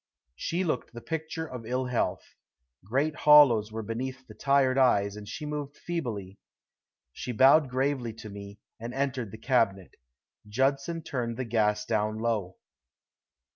[0.35, 2.23] She looked the picture of ill health.
[2.83, 6.39] Great hollows were beneath the tired eyes, and she moved feebly.
[7.13, 9.93] She bowed gravely to me, and entered the cabinet.
[10.47, 12.57] Judson turned the gas down low.